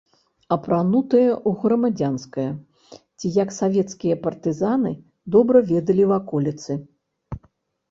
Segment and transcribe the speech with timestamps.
[0.55, 2.47] Апранутыя ў грамадзянскае
[3.17, 4.95] ці як савецкія партызаны,
[5.39, 6.81] добра ведалі ваколіцы.